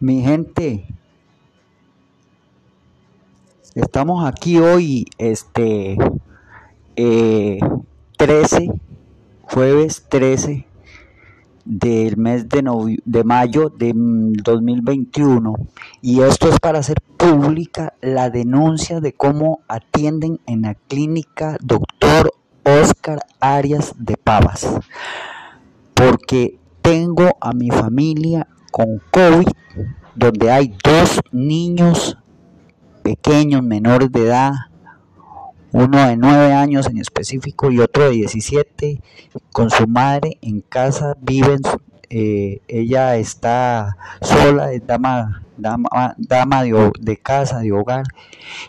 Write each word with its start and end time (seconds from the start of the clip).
Mi 0.00 0.22
gente, 0.22 0.86
estamos 3.74 4.24
aquí 4.24 4.58
hoy, 4.58 5.06
este, 5.18 5.96
13, 6.94 7.66
eh, 8.56 8.70
jueves 9.42 10.06
13 10.08 10.66
del 11.64 12.16
mes 12.16 12.48
de, 12.48 12.62
de 13.04 13.24
mayo 13.24 13.70
de 13.70 13.92
2021 13.92 15.54
y 16.00 16.20
esto 16.20 16.48
es 16.48 16.60
para 16.60 16.78
hacer 16.78 16.98
pública 17.16 17.94
la 18.00 18.30
denuncia 18.30 19.00
de 19.00 19.14
cómo 19.14 19.62
atienden 19.66 20.38
en 20.46 20.62
la 20.62 20.74
clínica 20.74 21.56
doctor 21.60 22.30
Oscar 22.62 23.18
Arias 23.40 23.96
de 23.98 24.16
Pavas. 24.16 24.64
Porque 25.92 26.56
tengo 26.82 27.36
a 27.40 27.52
mi 27.52 27.70
familia 27.70 28.46
con 28.78 29.02
COVID 29.10 29.48
donde 30.14 30.52
hay 30.52 30.72
dos 30.84 31.20
niños 31.32 32.16
pequeños 33.02 33.60
menores 33.60 34.12
de 34.12 34.26
edad 34.26 34.52
uno 35.72 36.06
de 36.06 36.16
nueve 36.16 36.52
años 36.52 36.86
en 36.86 36.98
específico 36.98 37.72
y 37.72 37.80
otro 37.80 38.04
de 38.04 38.12
17, 38.12 39.02
con 39.52 39.68
su 39.68 39.86
madre 39.86 40.38
en 40.40 40.60
casa, 40.62 41.14
viven, 41.20 41.60
eh, 42.08 42.62
ella 42.68 43.16
está 43.16 43.96
sola, 44.22 44.72
es 44.72 44.86
dama, 44.86 45.42
dama, 45.58 46.14
dama 46.16 46.62
de, 46.62 46.90
de, 47.00 47.16
casa, 47.18 47.58
de 47.58 47.72
hogar, 47.72 48.04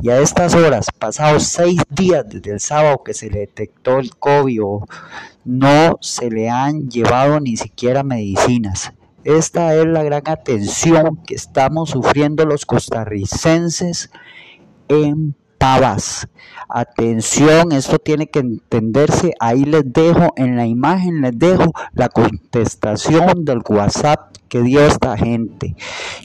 y 0.00 0.08
a 0.08 0.20
estas 0.20 0.54
horas, 0.54 0.86
pasados 0.98 1.42
seis 1.42 1.82
días 1.90 2.24
desde 2.26 2.52
el 2.52 2.60
sábado 2.60 3.02
que 3.04 3.12
se 3.12 3.28
le 3.28 3.40
detectó 3.40 3.98
el 3.98 4.16
COVID, 4.16 4.60
no 5.44 5.98
se 6.00 6.30
le 6.30 6.48
han 6.48 6.88
llevado 6.88 7.40
ni 7.40 7.58
siquiera 7.58 8.02
medicinas. 8.02 8.92
Esta 9.26 9.74
es 9.74 9.84
la 9.86 10.04
gran 10.04 10.22
atención 10.26 11.16
que 11.26 11.34
estamos 11.34 11.90
sufriendo 11.90 12.46
los 12.46 12.64
costarricenses 12.64 14.08
en 14.86 15.34
Pavas. 15.58 16.28
Atención, 16.68 17.72
esto 17.72 17.98
tiene 17.98 18.28
que 18.28 18.38
entenderse. 18.38 19.34
Ahí 19.40 19.64
les 19.64 19.92
dejo 19.92 20.32
en 20.36 20.54
la 20.54 20.66
imagen, 20.66 21.22
les 21.22 21.36
dejo 21.36 21.72
la 21.92 22.08
contestación 22.08 23.44
del 23.44 23.62
WhatsApp 23.68 24.36
que 24.48 24.62
dio 24.62 24.86
esta 24.86 25.18
gente. 25.18 25.74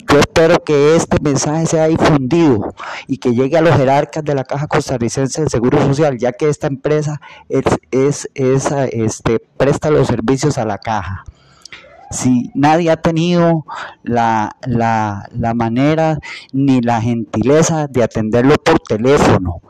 Yo 0.08 0.20
espero 0.20 0.62
que 0.62 0.94
este 0.94 1.20
mensaje 1.20 1.66
sea 1.66 1.88
difundido 1.88 2.72
y 3.08 3.18
que 3.18 3.34
llegue 3.34 3.58
a 3.58 3.62
los 3.62 3.74
jerarcas 3.74 4.22
de 4.22 4.36
la 4.36 4.44
Caja 4.44 4.68
Costarricense 4.68 5.40
del 5.40 5.50
Seguro 5.50 5.82
Social, 5.82 6.18
ya 6.18 6.30
que 6.30 6.48
esta 6.48 6.68
empresa 6.68 7.20
es, 7.48 7.64
es, 7.90 8.28
este, 8.36 9.40
presta 9.56 9.90
los 9.90 10.06
servicios 10.06 10.56
a 10.56 10.64
la 10.64 10.78
caja 10.78 11.24
si 12.12 12.50
nadie 12.54 12.90
ha 12.90 12.96
tenido 12.96 13.64
la, 14.02 14.56
manera 15.54 16.18
ni 16.52 16.80
la 16.80 17.00
gentileza 17.00 17.86
de 17.88 18.02
atenderlo 18.02 18.54
por 18.56 18.80
teléfono. 18.80 19.60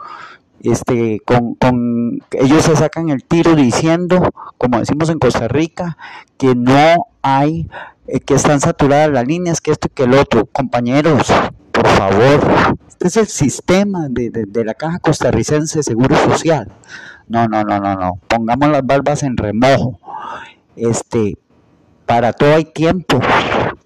Este, 0.62 1.20
con, 1.24 1.54
con, 1.54 2.20
ellos 2.30 2.62
se 2.62 2.76
sacan 2.76 3.08
el 3.08 3.24
tiro 3.24 3.56
diciendo, 3.56 4.22
como 4.58 4.78
decimos 4.78 5.08
en 5.08 5.18
Costa 5.18 5.48
Rica, 5.48 5.96
que 6.36 6.54
no 6.54 7.08
hay, 7.20 7.68
eh, 8.06 8.20
que 8.20 8.34
están 8.34 8.60
saturadas 8.60 9.10
las 9.10 9.26
líneas, 9.26 9.60
que 9.60 9.72
esto 9.72 9.88
y 9.88 9.94
que 9.94 10.04
el 10.04 10.14
otro. 10.14 10.46
Compañeros, 10.46 11.26
por 11.72 11.86
favor, 11.88 12.76
este 12.88 13.08
es 13.08 13.16
el 13.16 13.26
sistema 13.26 14.06
de, 14.08 14.30
de 14.30 14.64
la 14.64 14.74
Caja 14.74 15.00
Costarricense 15.00 15.80
de 15.80 15.82
Seguro 15.82 16.14
Social. 16.14 16.70
No, 17.26 17.48
no, 17.48 17.64
no, 17.64 17.80
no, 17.80 17.96
no. 17.96 18.20
Pongamos 18.28 18.68
las 18.68 18.84
barbas 18.84 19.22
en 19.22 19.36
remojo. 19.36 19.98
Este, 20.76 21.36
para 22.12 22.34
todo 22.34 22.56
hay 22.56 22.66
tiempo, 22.66 23.20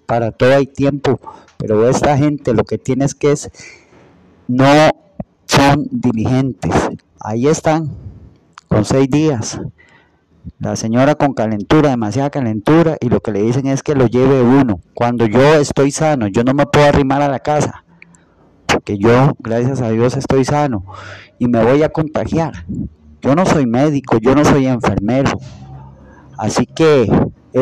para 0.05 0.33
todo 0.33 0.53
hay 0.53 0.67
tiempo, 0.67 1.17
pero 1.55 1.87
esta 1.87 2.17
gente 2.17 2.53
lo 2.53 2.65
que 2.65 2.77
tiene 2.77 3.05
es 3.05 3.15
que 3.15 3.31
es, 3.31 3.49
no 4.49 4.65
son 5.45 5.87
diligentes. 5.89 6.73
Ahí 7.21 7.47
están, 7.47 7.89
con 8.67 8.83
seis 8.83 9.09
días. 9.09 9.61
La 10.59 10.75
señora 10.75 11.15
con 11.15 11.35
calentura, 11.35 11.91
demasiada 11.91 12.29
calentura, 12.29 12.97
y 12.99 13.07
lo 13.07 13.21
que 13.21 13.31
le 13.31 13.43
dicen 13.43 13.65
es 13.67 13.81
que 13.81 13.95
lo 13.95 14.07
lleve 14.07 14.41
uno. 14.41 14.81
Cuando 14.93 15.25
yo 15.25 15.55
estoy 15.55 15.91
sano, 15.91 16.27
yo 16.27 16.43
no 16.43 16.53
me 16.53 16.65
puedo 16.65 16.85
arrimar 16.85 17.21
a 17.21 17.29
la 17.29 17.39
casa, 17.39 17.85
porque 18.65 18.97
yo, 18.97 19.37
gracias 19.39 19.79
a 19.79 19.89
Dios, 19.89 20.17
estoy 20.17 20.43
sano 20.43 20.83
y 21.39 21.47
me 21.47 21.63
voy 21.63 21.81
a 21.81 21.87
contagiar. 21.93 22.65
Yo 23.21 23.35
no 23.35 23.45
soy 23.45 23.65
médico, 23.67 24.17
yo 24.17 24.35
no 24.35 24.43
soy 24.43 24.67
enfermero. 24.67 25.31
Así 26.37 26.65
que 26.65 27.09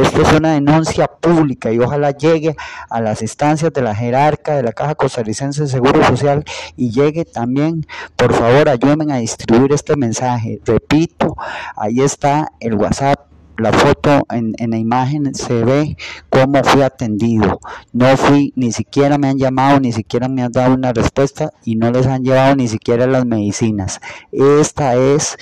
esto 0.01 0.21
es 0.21 0.33
una 0.33 0.53
denuncia 0.53 1.07
pública 1.07 1.71
y 1.71 1.79
ojalá 1.79 2.11
llegue 2.11 2.55
a 2.89 3.01
las 3.01 3.21
instancias 3.21 3.71
de 3.73 3.81
la 3.81 3.95
jerarca 3.95 4.55
de 4.55 4.63
la 4.63 4.73
Caja 4.73 4.95
Costarricense 4.95 5.63
de 5.63 5.69
Seguro 5.69 6.03
Social 6.05 6.43
y 6.75 6.91
llegue 6.91 7.25
también, 7.25 7.85
por 8.15 8.33
favor, 8.33 8.69
ayúdenme 8.69 9.13
a 9.13 9.17
distribuir 9.17 9.73
este 9.73 9.95
mensaje. 9.95 10.59
Repito, 10.65 11.35
ahí 11.75 12.01
está 12.01 12.51
el 12.59 12.75
WhatsApp 12.75 13.25
la 13.57 13.71
foto 13.71 14.25
en, 14.31 14.53
en, 14.57 14.71
la 14.71 14.77
imagen 14.77 15.33
se 15.33 15.63
ve 15.63 15.95
cómo 16.29 16.61
fui 16.63 16.81
atendido. 16.81 17.59
No 17.93 18.17
fui, 18.17 18.51
ni 18.55 18.71
siquiera 18.73 19.17
me 19.17 19.29
han 19.29 19.37
llamado, 19.37 19.79
ni 19.79 19.93
siquiera 19.93 20.27
me 20.27 20.43
han 20.43 20.51
dado 20.51 20.73
una 20.73 20.91
respuesta 20.91 21.53
y 21.63 21.75
no 21.75 21.89
les 21.91 22.05
han 22.05 22.23
llevado 22.23 22.55
ni 22.55 22.67
siquiera 22.67 23.07
las 23.07 23.25
medicinas. 23.25 24.01
Esta 24.31 24.95
es 24.95 25.37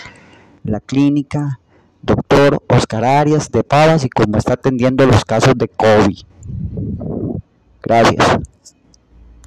la 0.63 0.79
clínica 0.79 1.59
doctor 2.03 2.61
Oscar 2.67 3.05
Arias 3.05 3.49
de 3.49 3.63
Pavas 3.63 4.03
y 4.05 4.09
cómo 4.09 4.37
está 4.37 4.53
atendiendo 4.53 5.05
los 5.05 5.25
casos 5.25 5.57
de 5.57 5.67
COVID. 5.67 6.19
Gracias. 7.81 8.39